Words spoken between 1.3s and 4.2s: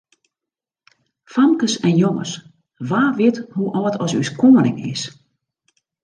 Famkes en jonges, wa wit hoe âld as